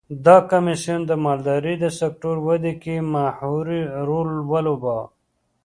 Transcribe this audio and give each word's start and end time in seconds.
دا 0.25 0.37
کمېسیون 0.49 1.01
د 1.07 1.11
مالدارۍ 1.25 1.75
د 1.79 1.85
سکتور 1.99 2.35
ودې 2.47 2.73
کې 2.83 2.95
محوري 3.13 3.81
رول 4.07 4.29
ولوباوه. 4.51 4.99